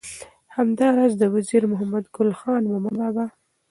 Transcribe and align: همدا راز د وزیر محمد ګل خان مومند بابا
همدا 0.55 0.87
راز 0.97 1.13
د 1.19 1.23
وزیر 1.35 1.63
محمد 1.71 2.05
ګل 2.15 2.31
خان 2.39 2.61
مومند 2.71 2.97
بابا 2.99 3.25